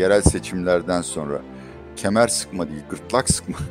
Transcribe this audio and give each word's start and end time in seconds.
yerel 0.00 0.22
seçimlerden 0.22 1.02
sonra 1.02 1.42
kemer 1.96 2.28
sıkma 2.28 2.68
değil 2.68 2.82
gırtlak 2.90 3.30
sıkma. 3.30 3.56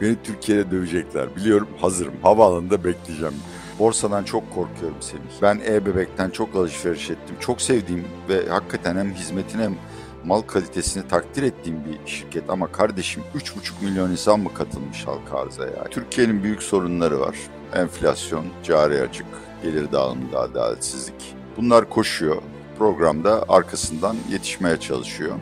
Beni 0.00 0.16
Türkiye'de 0.22 0.70
dövecekler. 0.70 1.36
Biliyorum 1.36 1.68
hazırım. 1.80 2.14
Havaalanında 2.22 2.84
bekleyeceğim. 2.84 3.34
Borsadan 3.78 4.24
çok 4.24 4.54
korkuyorum 4.54 5.02
Semih. 5.02 5.42
Ben 5.42 5.60
e-bebekten 5.66 6.30
çok 6.30 6.56
alışveriş 6.56 7.10
ettim. 7.10 7.36
Çok 7.40 7.60
sevdiğim 7.60 8.04
ve 8.28 8.48
hakikaten 8.48 8.96
hem 8.96 9.12
hizmetine 9.12 9.62
hem 9.62 9.76
mal 10.24 10.40
kalitesini 10.40 11.08
takdir 11.08 11.42
ettiğim 11.42 11.84
bir 11.84 12.10
şirket 12.10 12.50
ama 12.50 12.72
kardeşim 12.72 13.22
3,5 13.34 13.84
milyon 13.84 14.10
insan 14.10 14.40
mı 14.40 14.54
katılmış 14.54 15.06
halka 15.06 15.38
arıza 15.38 15.64
ya? 15.64 15.84
Türkiye'nin 15.90 16.42
büyük 16.42 16.62
sorunları 16.62 17.20
var. 17.20 17.36
Enflasyon, 17.74 18.46
cari 18.62 19.00
açık, 19.00 19.26
gelir 19.62 19.92
dağılımında 19.92 20.40
adaletsizlik. 20.40 21.34
Bunlar 21.56 21.88
koşuyor. 21.88 22.42
Programda 22.82 23.44
arkasından 23.48 24.16
yetişmeye 24.30 24.80
çalışıyor. 24.80 25.36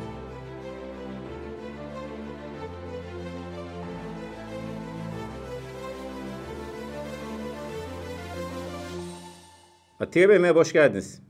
Atiye 10.01 10.29
Bey 10.29 10.39
merhaba, 10.39 10.61
hoş 10.61 10.73
geldiniz. 10.73 11.30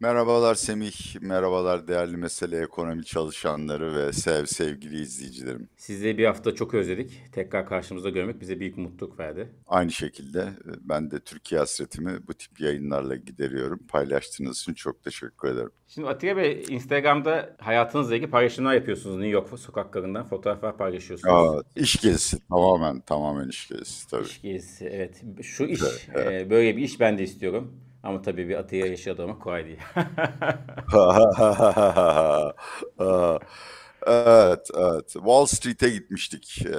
Merhabalar 0.00 0.54
Semih, 0.54 1.20
merhabalar 1.20 1.88
değerli 1.88 2.16
mesele 2.16 2.62
ekonomi 2.62 3.04
çalışanları 3.04 3.94
ve 3.94 4.12
sev 4.12 4.46
sevgili 4.46 5.00
izleyicilerim. 5.00 5.68
Sizi 5.76 6.18
bir 6.18 6.24
hafta 6.24 6.54
çok 6.54 6.74
özledik. 6.74 7.22
Tekrar 7.32 7.66
karşımızda 7.66 8.10
görmek 8.10 8.40
bize 8.40 8.60
büyük 8.60 8.76
mutluluk 8.76 9.18
verdi. 9.18 9.48
Aynı 9.66 9.90
şekilde 9.90 10.40
e, 10.40 10.70
ben 10.80 11.10
de 11.10 11.20
Türkiye 11.20 11.58
hasretimi 11.58 12.26
bu 12.28 12.34
tip 12.34 12.60
yayınlarla 12.60 13.16
gideriyorum. 13.16 13.80
Paylaştığınız 13.88 14.60
için 14.60 14.74
çok 14.74 15.02
teşekkür 15.02 15.48
ederim. 15.48 15.70
Şimdi 15.88 16.08
Atiye 16.08 16.36
Bey 16.36 16.64
Instagram'da 16.68 17.56
hayatınızla 17.58 18.16
ilgili 18.16 18.30
paylaşımlar 18.30 18.74
yapıyorsunuz. 18.74 19.16
New 19.16 19.30
York 19.30 19.58
sokaklarından 19.58 20.26
fotoğraflar 20.26 20.76
paylaşıyorsunuz. 20.76 21.34
Aa, 21.34 21.62
iş 21.76 21.96
gezisi 21.96 22.48
tamamen 22.48 23.00
tamamen 23.00 23.48
iş 23.48 23.68
gezisi 23.68 24.10
tabii. 24.10 24.26
İş 24.26 24.42
gezisi 24.42 24.84
evet. 24.84 25.22
Şu 25.42 25.64
iş 25.64 25.80
evet. 26.14 26.46
e, 26.46 26.50
böyle 26.50 26.76
bir 26.76 26.82
iş 26.82 27.00
ben 27.00 27.18
de 27.18 27.22
istiyorum. 27.22 27.87
Ama 28.02 28.22
tabii 28.22 28.48
bir 28.48 28.56
Atiye 28.56 28.88
yaşadı 28.88 29.24
ama 29.24 29.38
kolay 29.38 29.64
değil. 29.66 29.78
Evet, 34.08 34.68
evet. 34.78 35.12
Wall 35.12 35.46
Street'e 35.46 35.88
gitmiştik. 35.88 36.66
Ee, 36.66 36.72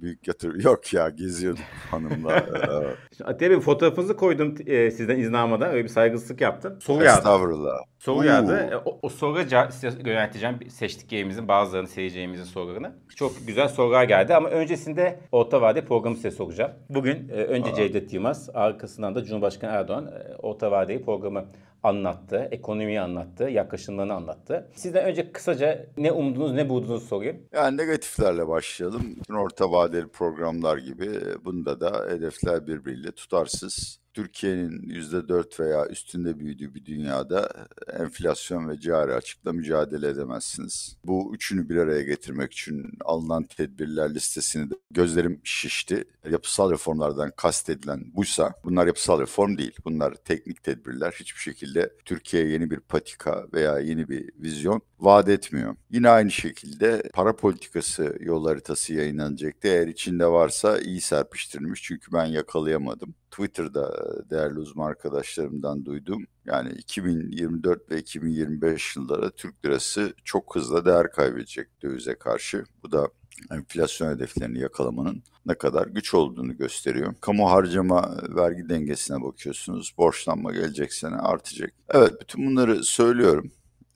büyük 0.00 0.28
yatırım. 0.28 0.60
Yok 0.64 0.94
ya 0.94 1.08
geziyorduk 1.08 1.64
hanımla. 1.90 2.46
evet. 2.54 2.96
Atiye 3.24 3.50
Bey 3.50 3.60
fotoğrafınızı 3.60 4.16
koydum 4.16 4.54
e, 4.66 4.90
sizden 4.90 5.18
izin 5.18 5.32
almadan. 5.32 5.70
Öyle 5.70 5.84
bir 5.84 5.88
saygısızlık 5.88 6.40
yaptım. 6.40 6.78
Soru 6.80 7.04
yağdı. 7.04 7.18
Estağfurullah. 7.18 7.78
Soru 7.98 8.26
yağdı. 8.26 8.56
E, 8.56 8.76
o, 8.76 8.98
o 9.02 9.08
soruları 9.08 9.72
size 9.72 9.98
yönelteceğim. 10.04 10.70
Seçtiklerimizin 10.70 11.48
bazılarını 11.48 11.88
seyircilerimizin 11.88 12.44
sorularını. 12.44 12.92
Çok 13.16 13.32
güzel 13.46 13.68
sorular 13.68 14.04
geldi 14.04 14.34
ama 14.34 14.48
öncesinde 14.48 15.20
orta 15.32 15.60
vade 15.60 15.84
programı 15.84 16.16
size 16.16 16.30
soracağım. 16.30 16.72
Bugün 16.88 17.28
e, 17.28 17.32
önce 17.32 17.70
Aa. 17.70 17.74
Cevdet 17.74 18.12
Yılmaz, 18.12 18.50
arkasından 18.54 19.14
da 19.14 19.24
Cumhurbaşkanı 19.24 19.70
Erdoğan 19.70 20.06
e, 20.06 20.36
orta 20.36 20.70
vadeli 20.70 21.04
programı 21.04 21.44
anlattı, 21.82 22.48
ekonomiyi 22.50 23.00
anlattı, 23.00 23.44
yaklaşımlarını 23.44 24.14
anlattı. 24.14 24.70
Sizden 24.74 25.04
önce 25.04 25.32
kısaca 25.32 25.86
ne 25.96 26.12
umdunuz, 26.12 26.52
ne 26.52 26.68
buldunuz 26.68 27.08
sorayım. 27.08 27.42
Yani 27.52 27.76
negatiflerle 27.76 28.48
başlayalım. 28.48 29.16
Orta 29.30 29.72
vadeli 29.72 30.08
programlar 30.08 30.78
gibi 30.78 31.10
bunda 31.44 31.80
da 31.80 32.06
hedefler 32.10 32.66
birbiriyle 32.66 33.12
tutarsız 33.12 34.05
Türkiye'nin 34.16 34.82
%4 34.82 35.60
veya 35.60 35.86
üstünde 35.86 36.38
büyüdüğü 36.38 36.74
bir 36.74 36.84
dünyada 36.84 37.66
enflasyon 37.92 38.68
ve 38.68 38.80
cari 38.80 39.14
açıkla 39.14 39.52
mücadele 39.52 40.08
edemezsiniz. 40.08 40.96
Bu 41.04 41.34
üçünü 41.34 41.68
bir 41.68 41.76
araya 41.76 42.02
getirmek 42.02 42.52
için 42.52 42.92
alınan 43.04 43.44
tedbirler 43.44 44.14
listesini 44.14 44.70
de 44.70 44.74
gözlerim 44.90 45.40
şişti. 45.44 46.04
Yapısal 46.30 46.70
reformlardan 46.70 47.32
kastedilen 47.36 48.04
buysa 48.14 48.54
bunlar 48.64 48.86
yapısal 48.86 49.20
reform 49.20 49.58
değil. 49.58 49.76
Bunlar 49.84 50.14
teknik 50.14 50.62
tedbirler. 50.62 51.14
Hiçbir 51.20 51.40
şekilde 51.40 51.92
Türkiye'ye 52.04 52.48
yeni 52.48 52.70
bir 52.70 52.80
patika 52.80 53.46
veya 53.52 53.78
yeni 53.78 54.08
bir 54.08 54.30
vizyon 54.38 54.80
vaat 55.00 55.28
etmiyor. 55.28 55.76
Yine 55.90 56.08
aynı 56.08 56.30
şekilde 56.30 57.02
para 57.14 57.36
politikası 57.36 58.16
yol 58.20 58.46
haritası 58.46 58.94
yayınlanacaktı. 58.94 59.68
Eğer 59.68 59.88
içinde 59.88 60.26
varsa 60.26 60.78
iyi 60.78 61.00
serpiştirilmiş 61.00 61.82
çünkü 61.82 62.12
ben 62.12 62.26
yakalayamadım. 62.26 63.14
Twitter'da 63.30 63.94
değerli 64.30 64.58
uzman 64.58 64.86
arkadaşlarımdan 64.86 65.84
duydum. 65.84 66.24
Yani 66.44 66.72
2024 66.72 67.90
ve 67.90 67.98
2025 67.98 68.96
yılları 68.96 69.30
Türk 69.30 69.64
lirası 69.64 70.14
çok 70.24 70.56
hızlı 70.56 70.84
değer 70.84 71.10
kaybedecek 71.10 71.82
dövize 71.82 72.14
karşı. 72.14 72.64
Bu 72.82 72.92
da 72.92 73.08
enflasyon 73.50 74.14
hedeflerini 74.14 74.60
yakalamanın 74.60 75.22
ne 75.46 75.54
kadar 75.54 75.86
güç 75.86 76.14
olduğunu 76.14 76.56
gösteriyor. 76.56 77.14
Kamu 77.20 77.50
harcama 77.50 78.16
vergi 78.36 78.68
dengesine 78.68 79.22
bakıyorsunuz. 79.22 79.94
Borçlanma 79.98 80.52
gelecek 80.52 80.92
sene 80.92 81.16
artacak. 81.16 81.70
Evet 81.88 82.12
bütün 82.20 82.46
bunları 82.46 82.84
söylüyorum. 82.84 83.52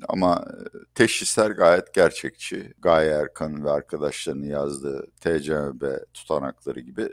Ama 0.09 0.45
teşhisler 0.95 1.51
gayet 1.51 1.95
gerçekçi. 1.95 2.73
Gaye 2.79 3.11
Erkan 3.11 3.65
ve 3.65 3.71
arkadaşlarının 3.71 4.47
yazdığı 4.47 5.07
TCMB 5.21 5.83
tutanakları 6.15 6.81
gibi 6.81 7.09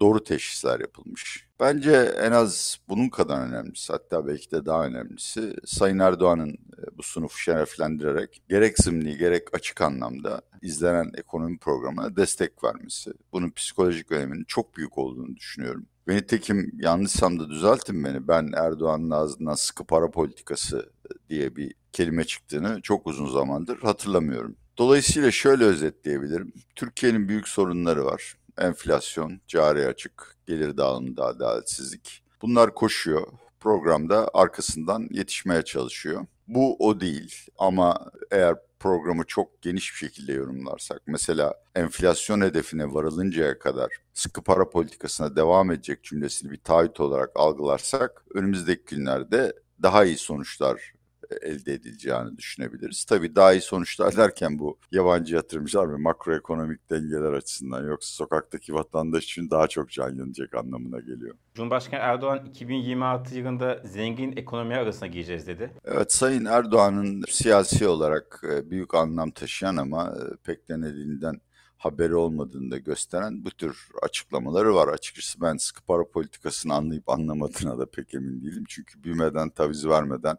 doğru 0.00 0.24
teşhisler 0.24 0.80
yapılmış. 0.80 1.48
Bence 1.60 1.92
en 2.20 2.32
az 2.32 2.78
bunun 2.88 3.08
kadar 3.08 3.46
önemlisi 3.46 3.92
hatta 3.92 4.26
belki 4.26 4.50
de 4.50 4.66
daha 4.66 4.86
önemlisi 4.86 5.56
Sayın 5.64 5.98
Erdoğan'ın 5.98 6.50
e, 6.52 6.98
bu 6.98 7.02
sunufu 7.02 7.38
şereflendirerek 7.38 8.42
gerek 8.48 8.78
zımni 8.78 9.16
gerek 9.16 9.54
açık 9.54 9.80
anlamda 9.80 10.40
izlenen 10.62 11.12
ekonomi 11.16 11.58
programına 11.58 12.16
destek 12.16 12.64
vermesi. 12.64 13.12
Bunun 13.32 13.50
psikolojik 13.50 14.12
öneminin 14.12 14.44
çok 14.44 14.76
büyük 14.76 14.98
olduğunu 14.98 15.36
düşünüyorum. 15.36 15.86
Ve 16.08 16.16
nitekim 16.16 16.72
yanlışsam 16.80 17.40
da 17.40 17.50
düzeltin 17.50 18.04
beni. 18.04 18.28
Ben 18.28 18.50
Erdoğan'ın 18.56 19.10
ağzından 19.10 19.54
sıkı 19.54 19.84
para 19.84 20.10
politikası 20.10 20.90
e, 21.10 21.28
diye 21.28 21.56
bir 21.56 21.74
kelime 21.92 22.24
çıktığını 22.24 22.80
çok 22.82 23.06
uzun 23.06 23.26
zamandır 23.26 23.78
hatırlamıyorum. 23.78 24.56
Dolayısıyla 24.78 25.30
şöyle 25.30 25.64
özetleyebilirim. 25.64 26.52
Türkiye'nin 26.74 27.28
büyük 27.28 27.48
sorunları 27.48 28.04
var 28.04 28.36
enflasyon, 28.58 29.40
cari 29.48 29.86
açık, 29.86 30.36
gelir 30.46 30.76
dağılımında 30.76 31.24
adaletsizlik. 31.24 32.22
Bunlar 32.42 32.74
koşuyor. 32.74 33.26
Programda 33.60 34.30
arkasından 34.34 35.08
yetişmeye 35.10 35.62
çalışıyor. 35.62 36.26
Bu 36.48 36.76
o 36.78 37.00
değil 37.00 37.46
ama 37.58 38.10
eğer 38.30 38.56
programı 38.80 39.24
çok 39.26 39.62
geniş 39.62 39.92
bir 39.92 39.98
şekilde 39.98 40.32
yorumlarsak, 40.32 41.02
mesela 41.06 41.54
enflasyon 41.74 42.40
hedefine 42.40 42.94
varılıncaya 42.94 43.58
kadar 43.58 43.90
sıkı 44.14 44.42
para 44.42 44.70
politikasına 44.70 45.36
devam 45.36 45.70
edecek 45.70 46.04
cümlesini 46.04 46.50
bir 46.50 46.60
taahhüt 46.60 47.00
olarak 47.00 47.30
algılarsak, 47.34 48.24
önümüzdeki 48.34 48.96
günlerde 48.96 49.52
daha 49.82 50.04
iyi 50.04 50.18
sonuçlar 50.18 50.93
elde 51.42 51.72
edileceğini 51.72 52.38
düşünebiliriz. 52.38 53.04
Tabii 53.04 53.36
daha 53.36 53.52
iyi 53.52 53.60
sonuçlar 53.60 54.16
derken 54.16 54.58
bu 54.58 54.78
yabancı 54.92 55.34
yatırımcılar 55.34 55.92
ve 55.92 55.96
makroekonomik 55.96 56.90
dengeler 56.90 57.32
açısından 57.32 57.84
yoksa 57.84 58.14
sokaktaki 58.14 58.74
vatandaş 58.74 59.24
için 59.24 59.50
daha 59.50 59.68
çok 59.68 59.90
can 59.90 60.18
yanacak 60.18 60.54
anlamına 60.54 61.00
geliyor. 61.00 61.34
Cumhurbaşkanı 61.54 62.00
Erdoğan 62.00 62.46
2026 62.46 63.38
yılında 63.38 63.82
zengin 63.84 64.36
ekonomi 64.36 64.74
arasına 64.74 65.08
gireceğiz 65.08 65.46
dedi. 65.46 65.70
Evet 65.84 66.12
Sayın 66.12 66.44
Erdoğan'ın 66.44 67.24
siyasi 67.28 67.88
olarak 67.88 68.42
e, 68.50 68.70
büyük 68.70 68.94
anlam 68.94 69.30
taşıyan 69.30 69.76
ama 69.76 70.04
e, 70.04 70.36
pek 70.44 70.68
denediğinden 70.68 71.40
haberi 71.76 72.14
olmadığını 72.14 72.70
da 72.70 72.78
gösteren 72.78 73.44
bu 73.44 73.50
tür 73.50 73.88
açıklamaları 74.02 74.74
var. 74.74 74.88
Açıkçası 74.88 75.40
ben 75.40 75.56
sıkı 75.56 75.82
para 75.82 76.10
politikasını 76.10 76.74
anlayıp 76.74 77.08
anlamadığına 77.08 77.78
da 77.78 77.86
pek 77.90 78.14
emin 78.14 78.42
değilim. 78.42 78.64
Çünkü 78.68 79.02
büyümeden, 79.02 79.50
taviz 79.50 79.86
vermeden 79.86 80.36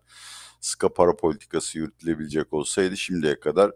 sıkı 0.62 0.94
para 0.94 1.16
politikası 1.16 1.78
yürütülebilecek 1.78 2.54
olsaydı 2.54 2.98
şimdiye 2.98 3.40
kadar 3.40 3.72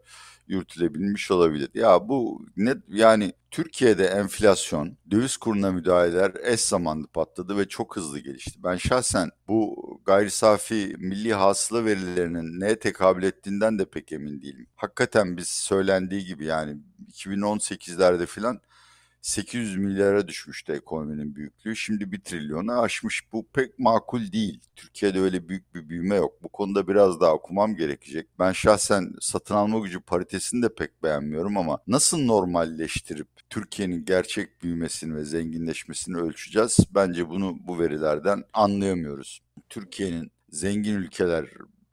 yürütülebilmiş 0.50 1.31
olabilir. 1.31 1.69
Ya 1.74 2.10
bu 2.10 2.46
ne 2.57 2.75
yani 2.88 3.34
Türkiye'de 3.51 4.06
enflasyon, 4.06 4.98
döviz 5.12 5.38
kuruna 5.38 5.72
müdahaleler 5.72 6.31
eş 6.44 6.62
zamanlı 6.62 7.07
patladı 7.07 7.57
ve 7.57 7.68
çok 7.68 7.96
hızlı 7.96 8.19
gelişti. 8.19 8.63
Ben 8.63 8.75
şahsen 8.75 9.30
bu 9.48 9.75
gayri 10.06 10.31
safi 10.31 10.96
milli 10.98 11.34
hasıla 11.34 11.86
verilerinin 11.86 12.60
neye 12.60 12.80
tekabül 12.80 13.24
ettiğinden 13.24 13.80
de 13.80 13.86
pek 13.86 14.12
emin 14.12 14.42
değilim. 14.42 14.68
Hakikaten 14.75 15.38
biz 15.38 15.48
söylendiği 15.48 16.25
gibi 16.25 16.46
yani 16.46 16.78
2018'lerde 17.12 18.25
filan 18.25 18.62
800 19.21 19.77
milyara 19.77 20.27
düşmüştü 20.27 20.74
ekonominin 20.74 21.36
büyüklüğü. 21.36 21.75
Şimdi 21.75 22.12
1 22.12 22.19
trilyonu 22.19 22.81
aşmış. 22.81 23.33
Bu 23.33 23.48
pek 23.54 23.80
makul 23.80 24.31
değil. 24.31 24.62
Türkiye'de 24.75 25.19
öyle 25.19 25.50
büyük 25.50 25.75
bir 25.75 25.89
büyüme 25.89 26.16
yok. 26.16 26.44
Bu 26.44 26.50
konuda 26.50 26.88
biraz 26.88 27.21
daha 27.21 27.33
okumam 27.33 27.75
gerekecek. 27.75 28.27
Ben 28.39 28.51
şahsen 28.51 29.13
satın 29.21 29.56
alma 29.56 29.80
gücü 29.80 30.00
paritesini 30.00 30.63
de 30.63 30.74
pek 30.75 31.04
beğenmiyorum 31.04 31.57
ama 31.57 31.80
nasıl 31.88 32.19
normalleştirip 32.19 33.27
Türkiye'nin 33.50 34.06
gerçek 34.06 34.63
büyümesini 34.63 35.16
ve 35.16 35.25
zenginleşmesini 35.25 36.18
ölçeceğiz? 36.18 36.77
Bence 36.95 37.30
bunu 37.30 37.57
bu 37.68 37.80
verilerden 37.80 38.44
anlayamıyoruz. 38.54 39.42
Türkiye'nin 39.69 40.31
zengin 40.50 40.95
ülkeler 40.95 41.45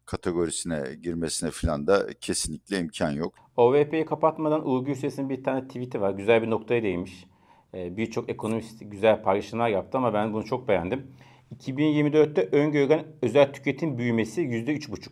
kategorisine 0.06 0.82
girmesine 1.03 1.50
falan 1.50 1.87
da 1.87 2.06
kesinlikle 2.20 2.79
imkan 2.79 3.11
yok. 3.11 3.35
OVP'yi 3.56 4.05
kapatmadan 4.05 4.69
Uğur 4.69 4.85
Gürses'in 4.85 5.31
bir 5.31 5.44
tane 5.44 5.67
tweet'i 5.67 6.00
var. 6.00 6.11
Güzel 6.11 6.43
bir 6.43 6.50
noktaya 6.50 6.82
değinmiş. 6.82 7.26
Ee, 7.75 7.97
Birçok 7.97 8.29
ekonomist 8.29 8.81
güzel 8.81 9.23
paylaşımlar 9.23 9.69
yaptı 9.69 9.99
ama 9.99 10.14
ben 10.14 10.32
bunu 10.32 10.44
çok 10.44 10.69
beğendim. 10.69 11.06
2024'te 11.58 12.49
öngörülen 12.53 13.06
özel 13.23 13.53
tüketim 13.53 13.99
büyümesi 13.99 14.41
%3,5. 14.43 15.11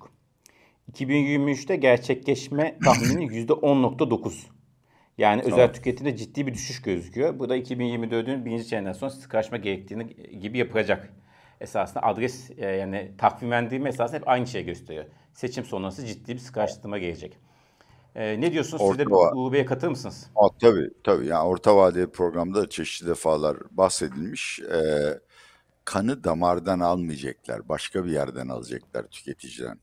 2023'te 0.93 1.77
gerçekleşme 1.77 2.79
tahmini 2.85 3.27
%10.9. 3.27 4.33
Yani 5.19 5.43
tamam. 5.43 5.59
özel 5.59 5.73
tüketimde 5.73 6.17
ciddi 6.17 6.47
bir 6.47 6.55
düşüş 6.55 6.83
gözüküyor. 6.83 7.39
Bu 7.39 7.49
da 7.49 7.57
2024'ün 7.59 8.45
birinci 8.45 8.67
çeyreğinden 8.67 8.93
sonra 8.93 9.11
sıkılaşma 9.11 9.57
gerektiğini 9.57 10.07
gibi 10.41 10.59
yapacak. 10.59 11.24
Esasında 11.65 12.03
adres 12.03 12.51
e, 12.57 12.67
yani 12.67 13.11
takvimlendirme 13.19 13.89
esasında 13.89 14.17
hep 14.17 14.29
aynı 14.29 14.47
şey 14.47 14.65
gösteriyor. 14.65 15.05
Seçim 15.33 15.65
sonrası 15.65 16.07
ciddi 16.07 16.35
bir 16.35 16.39
sıkılaştırma 16.39 16.99
gelecek. 16.99 17.39
Ee, 18.15 18.41
ne 18.41 18.53
diyorsunuz? 18.53 18.83
Orta 18.83 19.03
Siz 19.03 19.11
de 19.11 19.15
UB'ye 19.15 19.67
katılır 19.67 19.91
mısınız? 19.91 20.31
Aa, 20.37 20.49
tabii 20.61 20.91
tabii. 21.05 21.27
Yani 21.27 21.49
orta 21.49 21.77
vadeli 21.77 22.11
programda 22.11 22.69
çeşitli 22.69 23.09
defalar 23.09 23.57
bahsedilmiş. 23.71 24.61
Ee, 24.61 25.21
kanı 25.85 26.25
damardan 26.25 26.81
almayacaklar. 26.81 27.69
Başka 27.69 28.05
bir 28.05 28.11
yerden 28.11 28.49
alacaklar 28.49 29.03
tüketiciden. 29.03 29.79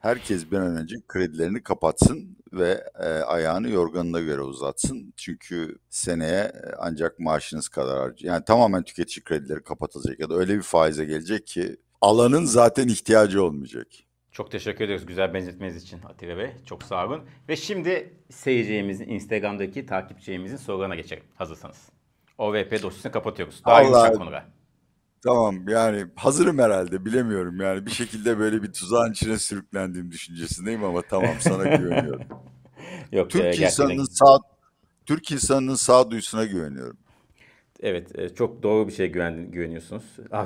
Herkes 0.00 0.52
bir 0.52 0.56
an 0.56 0.76
önce 0.76 0.96
kredilerini 1.08 1.62
kapatsın 1.62 2.36
ve 2.52 2.84
e, 2.98 3.08
ayağını 3.08 3.70
yorganına 3.70 4.20
göre 4.20 4.40
uzatsın. 4.40 5.12
Çünkü 5.16 5.78
seneye 5.90 6.40
e, 6.40 6.52
ancak 6.78 7.18
maaşınız 7.18 7.68
kadar 7.68 7.98
harcı. 7.98 8.26
Yani 8.26 8.44
tamamen 8.44 8.82
tüketici 8.82 9.24
kredileri 9.24 9.62
kapatılacak 9.62 10.20
ya 10.20 10.30
da 10.30 10.34
öyle 10.34 10.56
bir 10.56 10.62
faize 10.62 11.04
gelecek 11.04 11.46
ki 11.46 11.76
alanın 12.00 12.44
zaten 12.44 12.88
ihtiyacı 12.88 13.44
olmayacak. 13.44 13.86
Çok 14.32 14.50
teşekkür 14.50 14.84
ederiz 14.84 15.06
güzel 15.06 15.34
benzetmeniz 15.34 15.82
için 15.82 16.00
Atilla 16.02 16.36
Bey. 16.36 16.50
Çok 16.66 16.82
sağ 16.82 17.06
olun. 17.06 17.22
Ve 17.48 17.56
şimdi 17.56 18.14
seyircimizin 18.30 19.08
Instagram'daki 19.08 19.86
takipçimizin 19.86 20.56
sorularına 20.56 20.94
geçelim 20.94 21.24
hazırsanız. 21.34 21.88
OVP 22.38 22.82
dosyasını 22.82 23.12
kapatıyoruz. 23.12 23.62
Daha 23.66 23.76
Allah, 23.76 23.84
yumuşak 23.84 24.16
konular. 24.16 24.44
Tamam 25.24 25.68
yani 25.68 26.06
hazırım 26.16 26.58
herhalde 26.58 27.04
bilemiyorum 27.04 27.60
yani 27.60 27.86
bir 27.86 27.90
şekilde 27.90 28.38
böyle 28.38 28.62
bir 28.62 28.72
tuzağın 28.72 29.12
içine 29.12 29.38
sürüklendiğim 29.38 30.10
düşüncesindeyim 30.10 30.84
ama 30.84 31.02
tamam 31.02 31.34
sana 31.40 31.76
güveniyorum. 31.76 32.22
Yok, 33.12 33.30
Türk 33.30 33.60
e, 33.60 33.64
insanının 33.64 34.04
sağ 34.04 34.38
Türk 35.06 35.32
insanının 35.32 35.74
sağduyusuna 35.74 36.44
güveniyorum. 36.44 36.96
Evet 37.80 38.18
e, 38.18 38.34
çok 38.34 38.62
doğru 38.62 38.88
bir 38.88 38.92
şey 38.92 39.06
güven, 39.06 39.50
güveniyorsunuz. 39.50 40.04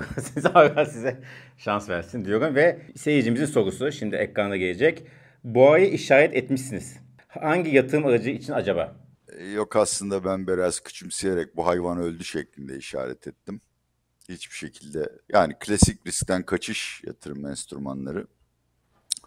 Allah 0.55 0.87
size 0.87 1.21
şans 1.59 1.89
versin 1.89 2.25
diyorum 2.25 2.55
ve 2.55 2.81
seyircimizin 2.97 3.47
sorusu 3.47 3.93
şimdi 3.93 4.17
ekranda 4.17 4.57
gelecek. 4.57 5.07
Boğayı 5.45 5.91
işaret 5.91 6.35
etmişsiniz. 6.35 6.97
Hangi 7.29 7.75
yatırım 7.75 8.07
aracı 8.07 8.31
için 8.31 8.53
acaba? 8.53 8.97
E, 9.39 9.47
yok 9.47 9.77
aslında 9.77 10.25
ben 10.25 10.47
biraz 10.47 10.81
küçümseyerek 10.81 11.57
bu 11.57 11.67
hayvan 11.67 11.99
öldü 11.99 12.25
şeklinde 12.25 12.77
işaret 12.77 13.27
ettim 13.27 13.61
hiçbir 14.29 14.57
şekilde 14.57 15.13
yani 15.33 15.55
klasik 15.61 16.07
riskten 16.07 16.43
kaçış 16.43 17.03
yatırım 17.07 17.47
enstrümanları 17.47 18.27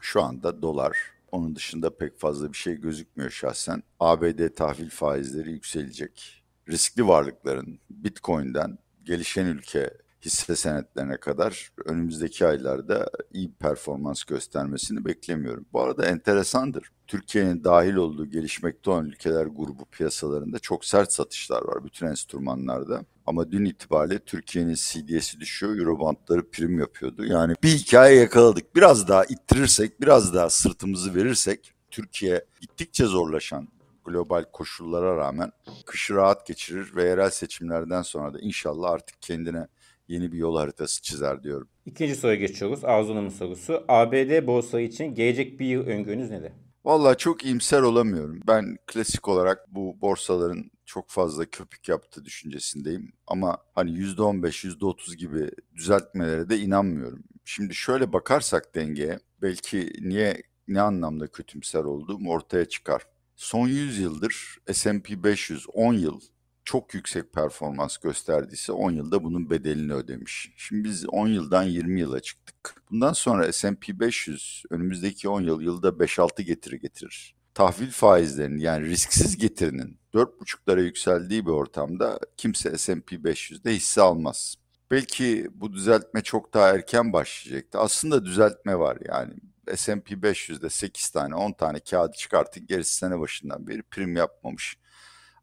şu 0.01 0.21
anda 0.21 0.61
dolar. 0.61 0.97
Onun 1.31 1.55
dışında 1.55 1.97
pek 1.97 2.19
fazla 2.19 2.53
bir 2.53 2.57
şey 2.57 2.75
gözükmüyor 2.75 3.31
şahsen. 3.31 3.83
ABD 3.99 4.55
tahvil 4.55 4.89
faizleri 4.89 5.51
yükselecek. 5.51 6.43
Riskli 6.69 7.07
varlıkların 7.07 7.79
Bitcoin'den 7.89 8.77
gelişen 9.03 9.45
ülke 9.45 9.93
hisse 10.21 10.55
senetlerine 10.55 11.17
kadar 11.17 11.71
önümüzdeki 11.85 12.47
aylarda 12.47 13.09
iyi 13.33 13.53
performans 13.53 14.23
göstermesini 14.23 15.05
beklemiyorum. 15.05 15.65
Bu 15.73 15.81
arada 15.81 16.05
enteresandır. 16.05 16.91
Türkiye'nin 17.07 17.63
dahil 17.63 17.95
olduğu 17.95 18.25
gelişmekte 18.25 18.91
olan 18.91 19.05
ülkeler 19.05 19.45
grubu 19.45 19.85
piyasalarında 19.85 20.59
çok 20.59 20.85
sert 20.85 21.13
satışlar 21.13 21.61
var 21.61 21.85
bütün 21.85 22.07
enstrümanlarda. 22.07 23.05
Ama 23.27 23.51
dün 23.51 23.65
itibariyle 23.65 24.19
Türkiye'nin 24.19 24.73
CDS'i 24.73 25.39
düşüyor, 25.39 25.77
Eurobandları 25.77 26.49
prim 26.49 26.79
yapıyordu. 26.79 27.25
Yani 27.25 27.53
bir 27.63 27.69
hikaye 27.69 28.15
yakaladık. 28.15 28.75
Biraz 28.75 29.07
daha 29.07 29.25
ittirirsek, 29.25 30.01
biraz 30.01 30.33
daha 30.33 30.49
sırtımızı 30.49 31.15
verirsek 31.15 31.73
Türkiye 31.91 32.45
gittikçe 32.61 33.05
zorlaşan 33.05 33.67
global 34.05 34.43
koşullara 34.53 35.17
rağmen 35.17 35.51
kışı 35.85 36.15
rahat 36.15 36.47
geçirir 36.47 36.95
ve 36.95 37.03
yerel 37.03 37.29
seçimlerden 37.29 38.01
sonra 38.01 38.33
da 38.33 38.39
inşallah 38.39 38.91
artık 38.91 39.21
kendine 39.21 39.67
yeni 40.07 40.31
bir 40.31 40.37
yol 40.37 40.57
haritası 40.57 41.01
çizer 41.01 41.43
diyorum. 41.43 41.67
İkinci 41.85 42.15
soruya 42.15 42.35
geçiyoruz. 42.35 42.85
Arzu'nun 42.85 43.29
sorusu. 43.29 43.83
ABD 43.87 44.47
borsa 44.47 44.81
için 44.81 45.15
gelecek 45.15 45.59
bir 45.59 45.65
yıl 45.65 45.87
öngörünüz 45.87 46.29
nedir? 46.29 46.51
Valla 46.85 47.15
çok 47.15 47.45
iyimser 47.45 47.81
olamıyorum. 47.81 48.39
Ben 48.47 48.77
klasik 48.87 49.27
olarak 49.27 49.65
bu 49.75 50.01
borsaların 50.01 50.71
çok 50.87 51.09
fazla 51.09 51.45
köpük 51.45 51.89
yaptığı 51.89 52.25
düşüncesindeyim. 52.25 53.13
Ama 53.27 53.57
hani 53.75 53.91
%15, 53.91 54.67
%30 54.67 55.15
gibi 55.15 55.51
düzeltmelere 55.75 56.49
de 56.49 56.59
inanmıyorum. 56.59 57.23
Şimdi 57.45 57.75
şöyle 57.75 58.13
bakarsak 58.13 58.75
dengeye 58.75 59.19
belki 59.41 59.93
niye 60.01 60.43
ne 60.67 60.81
anlamda 60.81 61.27
kötümser 61.27 61.83
olduğum 61.83 62.29
ortaya 62.29 62.65
çıkar. 62.65 63.01
Son 63.35 63.67
100 63.67 63.99
yıldır 63.99 64.57
S&P 64.71 65.23
500 65.23 65.65
10 65.73 65.93
yıl 65.93 66.21
çok 66.63 66.93
yüksek 66.93 67.33
performans 67.33 67.97
gösterdiyse 67.97 68.71
10 68.71 68.91
yılda 68.91 69.23
bunun 69.23 69.49
bedelini 69.49 69.93
ödemiş. 69.93 70.51
Şimdi 70.57 70.83
biz 70.83 71.05
10 71.09 71.27
yıldan 71.27 71.63
20 71.63 71.99
yıla 71.99 72.19
çıktık. 72.19 72.83
Bundan 72.91 73.13
sonra 73.13 73.53
S&P 73.53 73.99
500 73.99 74.63
önümüzdeki 74.69 75.29
10 75.29 75.41
yıl 75.41 75.61
yılda 75.61 75.89
5-6 75.89 76.41
getiri 76.41 76.79
getirir. 76.79 77.36
Tahvil 77.57 77.91
faizlerinin 77.91 78.59
yani 78.59 78.85
risksiz 78.85 79.37
getirinin 79.37 79.99
4,5'lara 80.13 80.81
yükseldiği 80.81 81.45
bir 81.45 81.51
ortamda 81.51 82.19
kimse 82.37 82.77
S&P 82.77 83.15
500'de 83.15 83.75
hisse 83.75 84.01
almaz. 84.01 84.55
Belki 84.91 85.47
bu 85.53 85.73
düzeltme 85.73 86.21
çok 86.21 86.53
daha 86.53 86.69
erken 86.69 87.13
başlayacaktı. 87.13 87.79
Aslında 87.79 88.25
düzeltme 88.25 88.79
var 88.79 88.97
yani. 89.09 89.33
S&P 89.75 90.15
500'de 90.15 90.69
8 90.69 91.09
tane 91.09 91.35
10 91.35 91.51
tane 91.51 91.79
kağıdı 91.79 92.17
çıkartın 92.17 92.65
gerisi 92.67 92.95
sene 92.95 93.19
başından 93.19 93.67
beri 93.67 93.83
prim 93.83 94.15
yapmamış. 94.15 94.77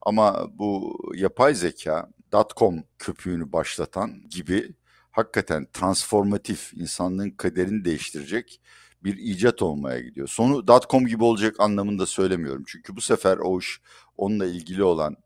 Ama 0.02 0.46
bu 0.58 0.98
yapay 1.14 1.54
zeka 1.54 2.10
dotcom 2.32 2.84
köpüğünü 2.98 3.52
başlatan 3.52 4.28
gibi 4.30 4.74
hakikaten 5.10 5.66
transformatif 5.72 6.74
insanlığın 6.74 7.30
kaderini 7.30 7.84
değiştirecek 7.84 8.60
bir 9.04 9.16
icat 9.16 9.62
olmaya 9.62 10.00
gidiyor. 10.00 10.28
Sonu 10.28 10.66
dotcom 10.66 11.06
gibi 11.06 11.24
olacak 11.24 11.56
anlamında 11.58 12.06
söylemiyorum. 12.06 12.64
Çünkü 12.66 12.96
bu 12.96 13.00
sefer 13.00 13.38
o 13.38 13.58
iş 13.58 13.80
onunla 14.16 14.46
ilgili 14.46 14.84
olan 14.84 15.16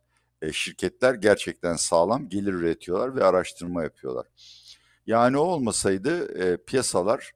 e, 0.43 0.53
şirketler 0.53 1.15
gerçekten 1.15 1.77
sağlam 1.77 2.29
gelir 2.29 2.53
üretiyorlar 2.53 3.17
ve 3.17 3.25
araştırma 3.25 3.83
yapıyorlar. 3.83 4.27
Yani 5.07 5.39
o 5.39 5.41
olmasaydı 5.41 6.39
e, 6.43 6.57
piyasalar 6.57 7.33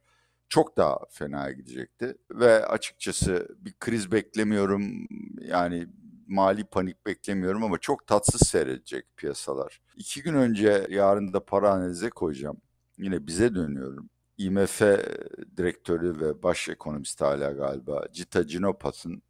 çok 0.49 0.77
daha 0.77 0.99
fena 1.11 1.53
gidecekti 1.53 2.17
ve 2.31 2.67
açıkçası 2.67 3.49
bir 3.59 3.73
kriz 3.81 4.13
beklemiyorum. 4.13 5.07
Yani 5.41 5.87
mali 6.27 6.65
panik 6.65 7.07
beklemiyorum 7.07 7.65
ama 7.65 7.79
çok 7.79 8.07
tatsız 8.07 8.49
seyredecek 8.49 9.17
piyasalar. 9.17 9.81
İki 9.97 10.23
gün 10.23 10.35
önce 10.35 10.87
yarın 10.91 11.33
da 11.33 11.45
para 11.45 11.71
analize 11.71 12.11
koyacağım. 12.11 12.57
Yine 12.99 13.27
bize 13.27 13.55
dönüyorum. 13.55 14.11
IMF 14.39 14.81
direktörü 15.57 16.21
ve 16.21 16.43
baş 16.43 16.69
ekonomist 16.69 17.21
hala 17.21 17.53
galiba 17.53 18.05
Cita 18.13 18.47
Cinopat'ın 18.47 19.23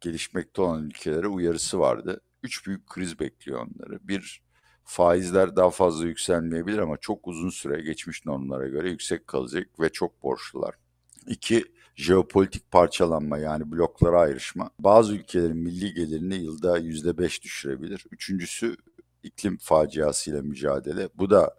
gelişmekte 0.00 0.62
olan 0.62 0.84
ülkelere 0.84 1.28
uyarısı 1.28 1.80
vardı. 1.80 2.20
Üç 2.42 2.66
büyük 2.66 2.86
kriz 2.86 3.20
bekliyor 3.20 3.66
onları. 3.66 4.08
Bir, 4.08 4.42
faizler 4.84 5.56
daha 5.56 5.70
fazla 5.70 6.06
yükselmeyebilir 6.06 6.78
ama 6.78 6.96
çok 6.96 7.28
uzun 7.28 7.50
süre 7.50 7.82
geçmiş 7.82 8.26
normlara 8.26 8.68
göre 8.68 8.90
yüksek 8.90 9.26
kalacak 9.26 9.80
ve 9.80 9.88
çok 9.88 10.22
borçlular. 10.22 10.74
İki, 11.26 11.64
jeopolitik 11.96 12.70
parçalanma 12.70 13.38
yani 13.38 13.72
bloklara 13.72 14.20
ayrışma 14.20 14.70
bazı 14.80 15.14
ülkelerin 15.14 15.56
milli 15.56 15.94
gelirini 15.94 16.34
yılda 16.34 16.78
yüzde 16.78 17.18
beş 17.18 17.44
düşürebilir. 17.44 18.04
Üçüncüsü 18.10 18.76
iklim 19.22 19.56
faciasıyla 19.56 20.42
mücadele. 20.42 21.08
Bu 21.14 21.30
da 21.30 21.54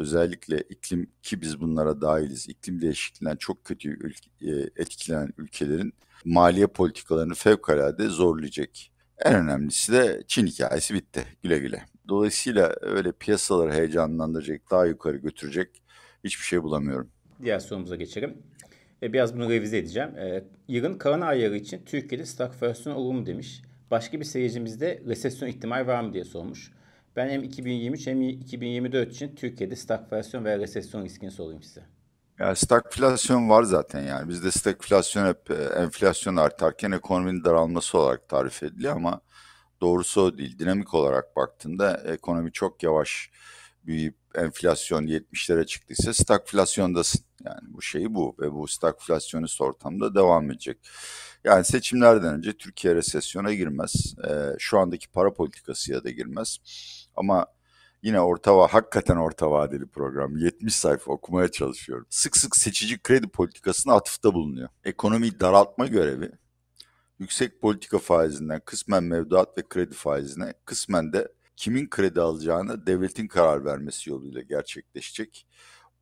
özellikle 0.00 0.60
iklim 0.60 1.10
ki 1.22 1.40
biz 1.40 1.60
bunlara 1.60 2.00
dahiliz. 2.00 2.48
İklim 2.48 2.80
değişikliğinden 2.80 3.36
çok 3.36 3.64
kötü 3.64 3.98
e, 4.42 4.50
etkilenen 4.76 5.32
ülkelerin 5.38 5.92
maliye 6.24 6.66
politikalarını 6.66 7.34
fevkalade 7.34 8.08
zorlayacak. 8.08 8.70
En 9.18 9.34
önemlisi 9.34 9.92
de 9.92 10.22
Çin 10.28 10.46
hikayesi 10.46 10.94
bitti. 10.94 11.24
Güle 11.42 11.58
güle. 11.58 11.84
Dolayısıyla 12.08 12.74
öyle 12.80 13.12
piyasaları 13.12 13.72
heyecanlandıracak, 13.72 14.70
daha 14.70 14.86
yukarı 14.86 15.16
götürecek 15.16 15.82
hiçbir 16.24 16.44
şey 16.44 16.62
bulamıyorum. 16.62 17.10
Diğer 17.42 17.58
sorumuza 17.58 17.96
geçelim. 17.96 18.36
Biraz 19.02 19.36
bunu 19.36 19.50
revize 19.50 19.78
edeceğim. 19.78 20.16
Ee, 20.16 20.44
yılın 20.68 20.98
kalan 20.98 21.20
ayları 21.20 21.56
için 21.56 21.82
Türkiye'de 21.86 22.26
stagflasyon 22.26 22.94
olur 22.94 23.14
mu 23.14 23.26
demiş. 23.26 23.62
Başka 23.90 24.20
bir 24.20 24.24
seyircimiz 24.24 24.80
de 24.80 25.02
resesyon 25.06 25.48
ihtimal 25.48 25.86
var 25.86 26.02
mı 26.02 26.12
diye 26.12 26.24
sormuş. 26.24 26.72
Ben 27.20 27.28
hem 27.28 27.42
2023 27.42 28.06
hem 28.06 28.22
2024 28.22 29.12
için 29.12 29.34
Türkiye'de 29.34 29.76
stagflasyon 29.76 30.44
veya 30.44 30.58
resesyon 30.58 31.04
riskini 31.04 31.30
sorayım 31.30 31.62
size. 31.62 31.82
Ya 32.38 32.54
stagflasyon 32.54 33.48
var 33.48 33.62
zaten 33.62 34.02
yani. 34.02 34.28
Bizde 34.28 34.50
stagflasyon 34.50 35.26
hep 35.26 35.50
e, 35.50 35.54
enflasyon 35.54 36.36
artarken 36.36 36.90
ekonominin 36.90 37.44
daralması 37.44 37.98
olarak 37.98 38.28
tarif 38.28 38.62
ediliyor 38.62 38.96
ama 38.96 39.20
doğrusu 39.80 40.20
o 40.20 40.38
değil. 40.38 40.58
Dinamik 40.58 40.94
olarak 40.94 41.36
baktığında 41.36 42.02
ekonomi 42.06 42.52
çok 42.52 42.82
yavaş 42.82 43.30
büyüyüp 43.86 44.16
enflasyon 44.34 45.06
70'lere 45.06 45.66
çıktıysa 45.66 46.14
stagflasyondasın. 46.14 47.24
Yani 47.44 47.60
bu 47.68 47.82
şey 47.82 48.14
bu 48.14 48.36
ve 48.40 48.52
bu 48.52 48.68
stagflasyonist 48.68 49.60
ortamda 49.60 50.14
devam 50.14 50.50
edecek. 50.50 50.78
Yani 51.44 51.64
seçimlerden 51.64 52.34
önce 52.34 52.52
Türkiye 52.52 52.94
resesyona 52.94 53.52
girmez. 53.52 54.14
E, 54.28 54.30
şu 54.58 54.78
andaki 54.78 55.08
para 55.08 55.32
politikasıya 55.34 56.04
da 56.04 56.10
girmez. 56.10 56.58
Ama 57.16 57.46
yine 58.02 58.20
orta 58.20 58.74
hakikaten 58.74 59.16
orta 59.16 59.50
vadeli 59.50 59.86
program. 59.86 60.36
70 60.36 60.76
sayfa 60.76 61.12
okumaya 61.12 61.48
çalışıyorum. 61.50 62.06
Sık 62.10 62.36
sık 62.36 62.56
seçici 62.56 63.02
kredi 63.02 63.28
politikasına 63.28 63.94
atıfta 63.94 64.34
bulunuyor. 64.34 64.68
Ekonomiyi 64.84 65.40
daraltma 65.40 65.86
görevi 65.86 66.32
yüksek 67.20 67.60
politika 67.60 67.98
faizinden 67.98 68.60
kısmen 68.60 69.04
mevduat 69.04 69.58
ve 69.58 69.62
kredi 69.68 69.94
faizine, 69.94 70.54
kısmen 70.64 71.12
de 71.12 71.28
kimin 71.56 71.90
kredi 71.90 72.20
alacağını 72.20 72.86
devletin 72.86 73.28
karar 73.28 73.64
vermesi 73.64 74.10
yoluyla 74.10 74.40
gerçekleşecek. 74.40 75.46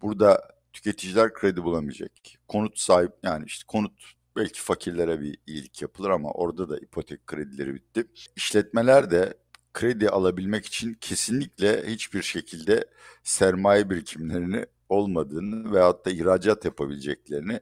Burada 0.03 0.59
tüketiciler 0.73 1.33
kredi 1.33 1.65
bulamayacak. 1.65 2.13
Konut 2.49 2.79
sahip 2.79 3.13
yani 3.23 3.45
işte 3.47 3.65
konut 3.67 3.93
belki 4.37 4.61
fakirlere 4.63 5.21
bir 5.21 5.39
iyilik 5.47 5.83
yapılır 5.83 6.11
ama 6.11 6.31
orada 6.31 6.69
da 6.69 6.79
ipotek 6.79 7.27
kredileri 7.27 7.75
bitti. 7.75 8.05
İşletmeler 8.37 9.11
de 9.11 9.35
kredi 9.73 10.09
alabilmek 10.09 10.67
için 10.67 10.95
kesinlikle 10.95 11.87
hiçbir 11.87 12.23
şekilde 12.23 12.85
sermaye 13.23 13.91
birikimlerini 13.91 14.67
olmadığını 14.89 15.73
veyahut 15.73 16.07
da 16.07 16.11
ihracat 16.11 16.65
yapabileceklerini 16.65 17.61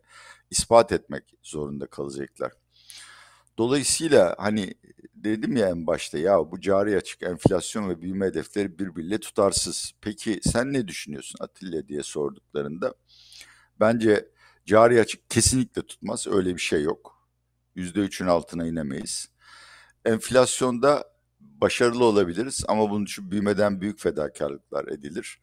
ispat 0.51 0.93
etmek 0.93 1.25
zorunda 1.43 1.87
kalacaklar. 1.87 2.53
Dolayısıyla 3.59 4.35
hani 4.39 4.75
dedim 5.15 5.57
ya 5.57 5.69
en 5.69 5.87
başta 5.87 6.19
ya 6.19 6.51
bu 6.51 6.61
cari 6.61 6.97
açık 6.97 7.23
enflasyon 7.23 7.89
ve 7.89 8.03
büyüme 8.03 8.27
hedefleri 8.27 8.79
birbiriyle 8.79 9.21
tutarsız. 9.21 9.93
Peki 10.01 10.41
sen 10.43 10.73
ne 10.73 10.89
düşünüyorsun 10.89 11.39
Atilla 11.41 11.89
diye 11.89 12.03
sorduklarında 12.03 12.95
bence 13.81 14.29
cari 14.67 15.01
açık 15.01 15.31
kesinlikle 15.31 15.83
tutmaz 15.83 16.27
öyle 16.27 16.55
bir 16.55 16.61
şey 16.61 16.83
yok. 16.83 17.29
%3'ün 17.77 18.27
altına 18.27 18.67
inemeyiz. 18.67 19.29
Enflasyonda 20.05 21.16
başarılı 21.61 22.05
olabiliriz 22.05 22.65
ama 22.69 22.91
bunun 22.91 23.05
için 23.05 23.31
büyümeden 23.31 23.81
büyük 23.81 24.01
fedakarlıklar 24.01 24.89
edilir. 24.89 25.41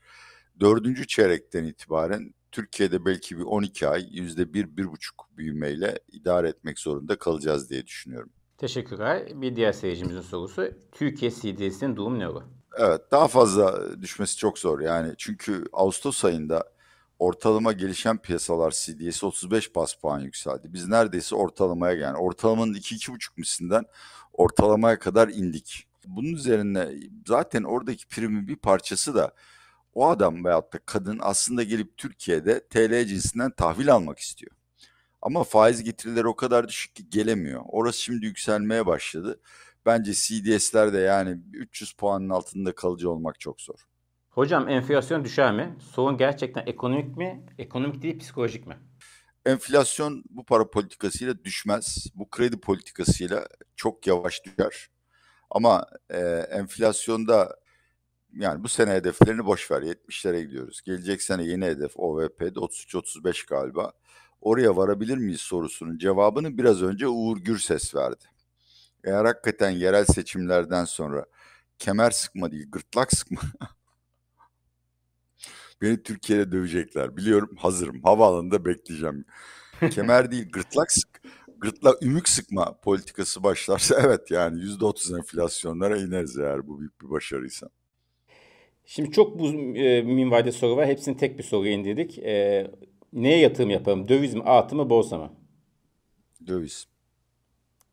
Dördüncü 0.59 1.07
çeyrekten 1.07 1.63
itibaren 1.63 2.33
Türkiye'de 2.51 3.05
belki 3.05 3.37
bir 3.37 3.43
12 3.43 3.87
ay 3.87 4.07
yüzde 4.11 4.53
bir, 4.53 4.77
bir 4.77 4.91
buçuk 4.91 5.29
büyümeyle 5.37 5.99
idare 6.11 6.49
etmek 6.49 6.79
zorunda 6.79 7.15
kalacağız 7.15 7.69
diye 7.69 7.87
düşünüyorum. 7.87 8.29
Teşekkürler. 8.57 9.41
Bir 9.41 9.55
diğer 9.55 9.71
seyircimizin 9.71 10.21
sorusu. 10.21 10.71
Türkiye 10.91 11.31
CDS'in 11.31 11.95
durum 11.95 12.19
ne 12.19 12.27
olur? 12.27 12.43
Evet 12.77 13.01
daha 13.11 13.27
fazla 13.27 13.91
düşmesi 14.01 14.37
çok 14.37 14.59
zor 14.59 14.79
yani. 14.79 15.13
Çünkü 15.17 15.65
Ağustos 15.73 16.25
ayında 16.25 16.63
ortalama 17.19 17.71
gelişen 17.71 18.17
piyasalar 18.17 18.71
CDS 18.71 19.23
35 19.23 19.75
bas 19.75 19.93
puan 19.93 20.19
yükseldi. 20.19 20.73
Biz 20.73 20.87
neredeyse 20.87 21.35
ortalamaya 21.35 21.97
yani 21.97 22.17
ortalamanın 22.17 22.73
2-2,5 22.73 23.17
mislinden 23.37 23.83
ortalamaya 24.33 24.99
kadar 24.99 25.27
indik. 25.27 25.87
Bunun 26.07 26.33
üzerine 26.33 26.89
zaten 27.27 27.63
oradaki 27.63 28.07
primin 28.07 28.47
bir 28.47 28.55
parçası 28.55 29.15
da 29.15 29.33
o 29.93 30.07
adam 30.09 30.45
veyahut 30.45 30.73
da 30.73 30.79
kadın 30.85 31.19
aslında 31.21 31.63
gelip 31.63 31.97
Türkiye'de 31.97 32.67
TL 32.67 33.05
cinsinden 33.05 33.51
tahvil 33.51 33.93
almak 33.93 34.19
istiyor. 34.19 34.51
Ama 35.21 35.43
faiz 35.43 35.83
getirileri 35.83 36.27
o 36.27 36.35
kadar 36.35 36.67
düşük 36.67 36.95
ki 36.95 37.09
gelemiyor. 37.09 37.61
Orası 37.67 38.01
şimdi 38.01 38.25
yükselmeye 38.25 38.85
başladı. 38.85 39.39
Bence 39.85 40.13
CDS'lerde 40.13 40.97
yani 40.97 41.39
300 41.53 41.93
puanın 41.93 42.29
altında 42.29 42.75
kalıcı 42.75 43.09
olmak 43.09 43.39
çok 43.39 43.61
zor. 43.61 43.79
Hocam 44.29 44.69
enflasyon 44.69 45.25
düşer 45.25 45.53
mi? 45.53 45.77
Sorun 45.79 46.17
gerçekten 46.17 46.63
ekonomik 46.65 47.17
mi? 47.17 47.45
Ekonomik 47.57 48.01
değil 48.01 48.19
psikolojik 48.19 48.67
mi? 48.67 48.77
Enflasyon 49.45 50.23
bu 50.29 50.45
para 50.45 50.69
politikasıyla 50.69 51.43
düşmez. 51.43 52.07
Bu 52.15 52.29
kredi 52.29 52.59
politikasıyla 52.59 53.47
çok 53.75 54.07
yavaş 54.07 54.43
düşer. 54.43 54.89
Ama 55.53 55.85
e, 56.09 56.19
enflasyonda 56.51 57.55
yani 58.33 58.63
bu 58.63 58.67
sene 58.67 58.91
hedeflerini 58.91 59.45
boş 59.45 59.71
ver 59.71 59.81
70'lere 59.81 60.41
gidiyoruz. 60.41 60.81
Gelecek 60.81 61.21
sene 61.21 61.43
yeni 61.43 61.65
hedef 61.65 61.91
OVP'de 61.95 62.59
33-35 62.59 63.47
galiba. 63.47 63.91
Oraya 64.41 64.75
varabilir 64.75 65.17
miyiz 65.17 65.41
sorusunun 65.41 65.97
cevabını 65.97 66.57
biraz 66.57 66.83
önce 66.83 67.07
Uğur 67.07 67.37
Gürses 67.37 67.95
verdi. 67.95 68.25
Eğer 69.03 69.25
hakikaten 69.25 69.69
yerel 69.69 70.05
seçimlerden 70.05 70.85
sonra 70.85 71.25
kemer 71.79 72.11
sıkma 72.11 72.51
değil 72.51 72.71
gırtlak 72.71 73.13
sıkma 73.13 73.41
beni 75.81 76.03
Türkiye'de 76.03 76.51
dövecekler. 76.51 77.17
Biliyorum 77.17 77.55
hazırım. 77.57 78.03
Havaalanında 78.03 78.65
bekleyeceğim. 78.65 79.25
Kemer 79.91 80.31
değil 80.31 80.51
gırtlak 80.51 80.91
sık 80.91 81.21
gırtlak 81.63 82.03
ümük 82.03 82.29
sıkma 82.29 82.77
politikası 82.81 83.43
başlarsa 83.43 83.95
evet 84.05 84.31
yani 84.31 84.61
yüzde 84.61 84.85
otuz 84.85 85.13
enflasyonlara 85.13 85.97
ineriz 85.97 86.37
eğer 86.37 86.67
bu 86.67 86.79
büyük 86.79 87.01
bir 87.01 87.09
başarıysa. 87.09 87.69
Şimdi 88.85 89.11
çok 89.11 89.39
bu 89.39 89.47
e, 89.77 90.01
minvalde 90.01 90.51
soru 90.51 90.75
var. 90.75 90.87
Hepsini 90.87 91.17
tek 91.17 91.37
bir 91.37 91.43
soruya 91.43 91.71
indirdik. 91.71 92.19
E, 92.19 92.67
neye 93.13 93.39
yatırım 93.39 93.69
yapalım? 93.69 94.07
Döviz 94.07 94.33
mi, 94.33 94.43
altın 94.43 94.77
mı, 94.77 94.89
borsa 94.89 95.17
mı? 95.17 95.33
Döviz. 96.47 96.87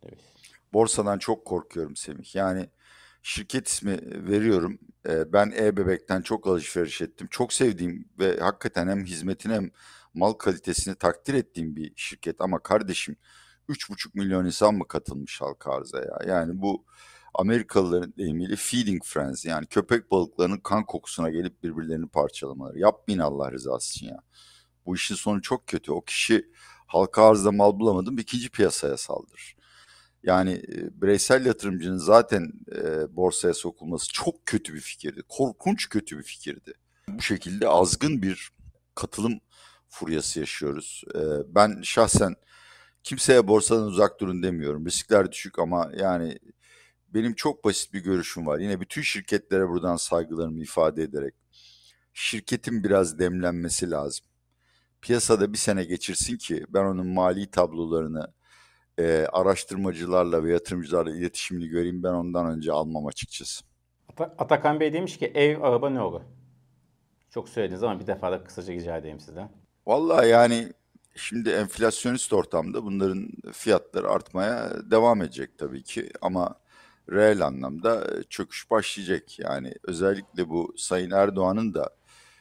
Döviz. 0.03 0.25
Borsadan 0.73 1.19
çok 1.19 1.45
korkuyorum 1.45 1.97
Semih. 1.97 2.35
Yani 2.35 2.67
şirket 3.23 3.69
ismi 3.69 3.99
veriyorum. 4.29 4.79
E, 5.09 5.33
ben 5.33 5.53
e-bebekten 5.59 6.23
çok 6.23 6.47
alışveriş 6.47 7.03
ettim. 7.03 7.29
Çok 7.31 7.53
sevdiğim 7.53 8.09
ve 8.19 8.37
hakikaten 8.41 8.89
hem 8.89 9.05
hizmetini 9.05 9.53
hem 9.53 9.71
mal 10.15 10.33
kalitesini 10.33 10.95
takdir 10.95 11.35
ettiğim 11.35 11.77
bir 11.77 11.93
şirket. 11.97 12.41
Ama 12.41 12.59
kardeşim 12.59 13.17
3,5 13.71 14.11
milyon 14.15 14.47
insan 14.47 14.75
mı 14.75 14.89
katılmış 14.89 15.41
halka 15.41 15.73
arıza 15.73 15.99
ya? 15.99 16.19
Yani 16.27 16.63
bu 16.63 16.85
Amerikalıların 17.35 18.15
deyimiyle 18.17 18.57
feeding 18.57 19.05
frenzy 19.05 19.49
yani 19.49 19.67
köpek 19.67 20.11
balıklarının 20.11 20.59
kan 20.59 20.87
kokusuna 20.87 21.31
gelip 21.31 21.63
birbirlerini 21.63 22.09
parçalamaları. 22.09 22.79
Yapmayın 22.79 23.21
Allah 23.21 23.53
rızası 23.53 23.91
için 23.91 24.07
ya. 24.07 24.23
Bu 24.87 24.95
işin 24.95 25.15
sonu 25.15 25.43
çok 25.43 25.67
kötü. 25.67 25.93
O 25.93 26.01
kişi 26.01 26.51
halka 26.87 27.25
arzda 27.25 27.53
mal 27.53 27.79
bulamadım 27.79 28.19
ikinci 28.19 28.51
piyasaya 28.51 28.97
saldırır. 28.97 29.57
Yani 30.23 30.53
e, 30.53 31.03
bireysel 31.03 31.47
yatırımcının 31.47 31.99
zaten 31.99 32.53
e, 32.77 33.17
borsaya 33.17 33.55
sokulması 33.55 34.13
çok 34.13 34.47
kötü 34.47 34.75
bir 34.75 34.81
fikirdi. 34.81 35.23
Korkunç 35.29 35.89
kötü 35.89 36.19
bir 36.19 36.23
fikirdi. 36.23 36.73
Bu 37.09 37.23
şekilde 37.23 37.69
azgın 37.69 38.23
bir 38.23 38.51
katılım 38.95 39.41
furyası 39.89 40.41
yaşıyoruz. 40.41 41.05
E, 41.15 41.21
ben 41.55 41.81
şahsen 41.83 42.37
kimseye 43.03 43.49
borsadan 43.49 43.87
uzak 43.87 44.21
durun 44.21 44.43
demiyorum. 44.43 44.87
Riskler 44.87 45.33
düşük 45.33 45.59
ama 45.59 45.91
yani 45.97 46.39
benim 47.09 47.35
çok 47.35 47.65
basit 47.65 47.93
bir 47.93 48.01
görüşüm 48.01 48.47
var. 48.47 48.59
Yine 48.59 48.81
bütün 48.81 49.03
şirketlere 49.03 49.69
buradan 49.69 49.97
saygılarımı 49.97 50.63
ifade 50.63 51.03
ederek 51.03 51.35
şirketin 52.13 52.85
biraz 52.85 53.19
demlenmesi 53.19 53.91
lazım. 53.91 54.27
Piyasada 55.01 55.53
bir 55.53 55.59
sene 55.59 55.85
geçirsin 55.85 56.37
ki 56.37 56.65
ben 56.69 56.85
onun 56.85 57.07
mali 57.07 57.51
tablolarını 57.51 58.33
e, 58.99 59.27
araştırmacılarla 59.33 60.45
ve 60.45 60.53
yatırımcılarla 60.53 61.17
iletişimini 61.17 61.69
göreyim. 61.69 62.03
Ben 62.03 62.13
ondan 62.13 62.47
önce 62.47 62.73
almam 62.73 63.07
açıkçası. 63.07 63.65
Atakan 64.19 64.81
Bey 64.81 64.93
demiş 64.93 65.19
ki 65.19 65.27
ev, 65.27 65.61
araba 65.61 65.91
ne 65.91 66.01
olur? 66.01 66.21
Çok 67.31 67.49
söylediniz 67.49 67.83
ama 67.83 68.01
bir 68.01 68.07
defa 68.07 68.33
da 68.33 68.45
kısaca 68.45 68.75
rica 68.75 68.97
edeyim 68.97 69.21
sizden. 69.21 69.51
Vallahi 69.87 70.29
yani 70.29 70.73
şimdi 71.17 71.51
enflasyonist 71.51 72.33
ortamda 72.33 72.85
bunların 72.85 73.29
fiyatları 73.53 74.09
artmaya 74.09 74.73
devam 74.91 75.23
edecek 75.23 75.59
tabii 75.59 75.83
ki 75.83 76.11
ama 76.23 76.55
reel 77.13 77.47
anlamda 77.47 78.19
e, 78.19 78.23
çöküş 78.23 78.71
başlayacak. 78.71 79.39
Yani 79.39 79.75
özellikle 79.85 80.49
bu 80.49 80.75
Sayın 80.77 81.11
Erdoğan'ın 81.11 81.75
da 81.75 81.91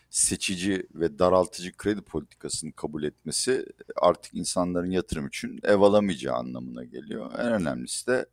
seçici 0.09 0.87
ve 0.95 1.19
daraltıcı 1.19 1.77
kredi 1.77 2.01
politikasını 2.01 2.73
kabul 2.73 3.03
etmesi 3.03 3.65
artık 3.95 4.33
insanların 4.35 4.91
yatırım 4.91 5.27
için 5.27 5.59
ev 5.63 5.79
alamayacağı 5.79 6.35
anlamına 6.35 6.83
geliyor. 6.83 7.31
En 7.39 7.51
önemlisi 7.51 8.07
de 8.07 8.25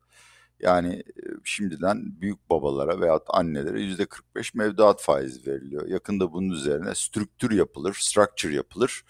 yani 0.61 0.95
e, 0.95 1.23
şimdiden 1.45 2.21
büyük 2.21 2.51
babalara 2.51 3.01
veya 3.01 3.21
annelere 3.29 3.81
yüzde 3.81 4.07
45 4.07 4.55
mevduat 4.55 5.03
faizi 5.03 5.51
veriliyor. 5.51 5.89
Yakında 5.89 6.33
bunun 6.33 6.51
üzerine 6.51 6.95
strüktür 6.95 7.51
yapılır, 7.51 7.95
structure 8.01 8.55
yapılır. 8.55 9.05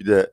Bir 0.00 0.06
de 0.06 0.32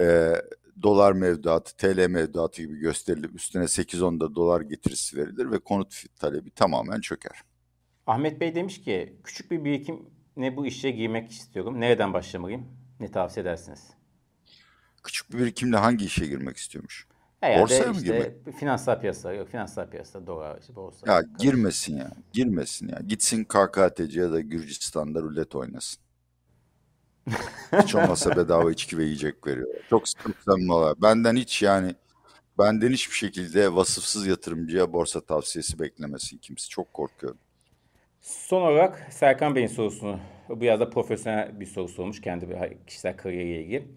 e, 0.00 0.34
dolar 0.82 1.12
mevduatı, 1.12 1.76
TL 1.76 2.06
mevduatı 2.08 2.62
gibi 2.62 2.78
gösterilip 2.78 3.34
üstüne 3.34 3.64
8-10 3.64 4.20
da 4.20 4.34
dolar 4.34 4.60
getirisi 4.60 5.16
verilir 5.16 5.50
ve 5.50 5.58
konut 5.58 6.04
talebi 6.20 6.50
tamamen 6.50 7.00
çöker. 7.00 7.40
Ahmet 8.06 8.40
Bey 8.40 8.54
demiş 8.54 8.80
ki 8.80 9.16
küçük 9.24 9.50
bir 9.50 9.64
birikim 9.64 10.02
ne 10.36 10.56
bu 10.56 10.66
işe 10.66 10.90
girmek 10.90 11.30
istiyorum. 11.30 11.80
Nereden 11.80 12.12
başlamalıyım? 12.12 12.66
Ne 13.00 13.10
tavsiye 13.10 13.42
edersiniz? 13.42 13.90
Küçük 15.02 15.32
bir 15.32 15.38
birikimle 15.38 15.76
hangi 15.76 16.04
işe 16.04 16.26
girmek 16.26 16.56
istiyormuş? 16.56 17.06
Herhalde 17.40 17.62
Borsaya 17.62 17.92
mı 17.92 17.92
işte 17.92 18.06
girmek? 18.06 18.58
finansal 18.58 19.00
piyasalar 19.00 19.34
yok. 19.34 19.48
Finansal 19.48 19.90
piyasa, 19.90 20.26
dolar, 20.26 20.58
işte 20.60 20.74
borsa. 20.74 21.12
Ya 21.12 21.22
girmesin 21.38 21.96
ya. 21.96 22.10
Girmesin 22.32 22.88
ya. 22.88 22.98
Gitsin 23.06 23.44
KKTC 23.44 24.20
ya 24.20 24.32
da 24.32 24.40
Gürcistan'da 24.40 25.22
rulet 25.22 25.54
oynasın. 25.54 26.05
Hiç 27.82 27.94
olmazsa 27.94 28.36
bedava 28.36 28.70
içki 28.70 28.98
ve 28.98 29.04
yiyecek 29.04 29.46
veriyor. 29.46 29.66
Çok 29.90 30.04
olay. 30.68 30.94
Benden 31.02 31.36
hiç 31.36 31.62
yani 31.62 31.94
benden 32.58 32.92
hiçbir 32.92 33.14
şekilde 33.14 33.74
vasıfsız 33.74 34.26
yatırımcıya 34.26 34.92
borsa 34.92 35.20
tavsiyesi 35.20 35.78
beklemesin 35.78 36.38
kimse. 36.38 36.68
Çok 36.68 36.94
korkuyorum. 36.94 37.38
Son 38.20 38.62
olarak 38.62 39.06
Serkan 39.10 39.54
Bey'in 39.54 39.66
sorusunu, 39.66 40.18
bu 40.48 40.60
biraz 40.60 40.80
da 40.80 40.90
profesyonel 40.90 41.60
bir 41.60 41.66
soru 41.66 41.88
sormuş 41.88 42.20
kendi 42.20 42.48
bir 42.48 42.56
kişisel 42.86 43.16
kariyeriyle 43.16 43.62
ilgili. 43.62 43.88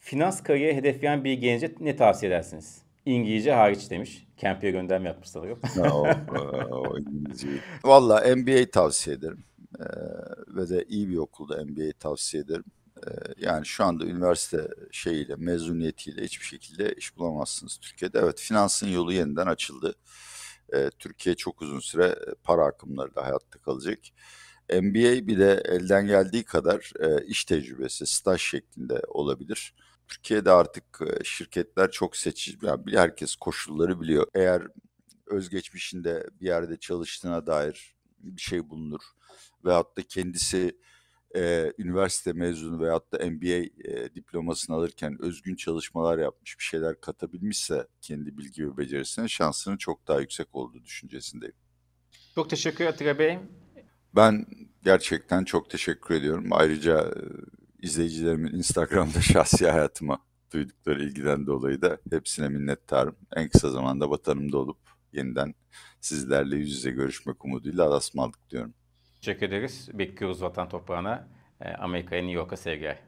Finans 0.00 0.42
kariyeri 0.42 0.76
hedefleyen 0.76 1.24
bir 1.24 1.32
gence 1.32 1.74
ne 1.80 1.96
tavsiye 1.96 2.32
edersiniz? 2.32 2.82
İngilizce 3.06 3.52
hariç 3.52 3.90
demiş. 3.90 4.26
Camp'e 4.36 4.70
gönderme 4.70 5.08
yapmış 5.08 5.28
sanırım. 5.28 5.58
Ya, 5.76 5.94
o, 5.94 6.06
o 6.70 6.98
İngilizceyi. 6.98 7.58
Valla 7.84 8.36
MBA 8.36 8.70
tavsiye 8.70 9.16
ederim. 9.16 9.44
Ve 10.48 10.68
de 10.68 10.84
iyi 10.88 11.08
bir 11.08 11.16
okulda 11.16 11.64
MBA 11.64 11.92
tavsiye 11.98 12.42
ederim. 12.42 12.64
Yani 13.36 13.66
şu 13.66 13.84
anda 13.84 14.04
üniversite 14.04 14.68
şeyiyle, 14.92 15.36
mezuniyetiyle 15.36 16.24
hiçbir 16.24 16.46
şekilde 16.46 16.94
iş 16.94 17.16
bulamazsınız 17.16 17.76
Türkiye'de. 17.76 18.18
Evet, 18.18 18.40
finansın 18.40 18.88
yolu 18.88 19.12
yeniden 19.12 19.46
açıldı. 19.46 19.94
Türkiye 20.98 21.34
çok 21.34 21.62
uzun 21.62 21.80
süre 21.80 22.16
para 22.42 22.64
akımları 22.64 23.14
da 23.14 23.22
hayatta 23.22 23.58
kalacak. 23.58 23.98
MBA 24.70 25.26
bir 25.26 25.38
de 25.38 25.62
elden 25.64 26.06
geldiği 26.06 26.44
kadar 26.44 26.92
iş 27.26 27.44
tecrübesi, 27.44 28.06
staj 28.06 28.40
şeklinde 28.40 29.02
olabilir. 29.08 29.74
Türkiye'de 30.08 30.50
artık 30.50 30.84
şirketler 31.24 31.90
çok 31.90 32.16
seçici, 32.16 32.58
yani 32.62 32.82
herkes 32.92 33.36
koşulları 33.36 34.00
biliyor. 34.00 34.26
Eğer 34.34 34.62
özgeçmişinde 35.26 36.26
bir 36.40 36.46
yerde 36.46 36.76
çalıştığına 36.76 37.46
dair 37.46 37.93
bir 38.26 38.40
şey 38.40 38.68
bulunur 38.68 39.02
veyahut 39.64 39.96
da 39.96 40.02
kendisi 40.02 40.78
e, 41.36 41.72
üniversite 41.78 42.32
mezunu 42.32 42.80
veyahut 42.80 43.12
da 43.12 43.30
MBA 43.30 43.88
e, 43.88 44.14
diplomasını 44.14 44.76
alırken 44.76 45.22
özgün 45.22 45.56
çalışmalar 45.56 46.18
yapmış, 46.18 46.58
bir 46.58 46.64
şeyler 46.64 47.00
katabilmişse 47.00 47.86
kendi 48.00 48.38
bilgi 48.38 48.66
ve 48.66 48.76
becerisine 48.76 49.28
şansının 49.28 49.76
çok 49.76 50.08
daha 50.08 50.20
yüksek 50.20 50.54
olduğu 50.54 50.84
düşüncesindeyim. 50.84 51.54
Çok 52.34 52.50
teşekkür 52.50 52.84
ederim 52.84 53.18
Bey. 53.18 53.38
Ben 54.16 54.46
gerçekten 54.84 55.44
çok 55.44 55.70
teşekkür 55.70 56.14
ediyorum. 56.14 56.48
Ayrıca 56.50 57.00
e, 57.00 57.22
izleyicilerimin 57.82 58.52
Instagram'da 58.52 59.20
şahsi 59.32 59.70
hayatıma 59.70 60.18
duydukları 60.52 61.04
ilgiden 61.04 61.46
dolayı 61.46 61.82
da 61.82 61.98
hepsine 62.10 62.48
minnettarım. 62.48 63.16
En 63.36 63.48
kısa 63.48 63.70
zamanda 63.70 64.10
vatanımda 64.10 64.58
olup 64.58 64.93
yeniden 65.14 65.54
sizlerle 66.00 66.56
yüz 66.56 66.70
yüze 66.70 66.90
görüşmek 66.90 67.44
umuduyla 67.44 67.84
alasmaldık 67.84 68.50
diyorum. 68.50 68.74
Teşekkür 69.20 69.46
ederiz. 69.46 69.88
Bekliyoruz 69.92 70.42
vatan 70.42 70.68
toprağına. 70.68 71.28
Amerika'ya, 71.78 72.22
New 72.22 72.36
York'a 72.36 72.56
sevgiler. 72.56 72.98